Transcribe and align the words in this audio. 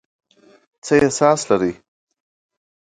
څه 0.85 0.93
احساس 1.05 1.39
لرئ؟ 1.49 1.73